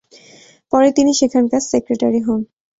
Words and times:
পরে 0.71 0.89
তিনি 0.97 1.11
সেখানকার 1.19 1.61
সেক্রেটারি 1.71 2.19
হন। 2.19 2.41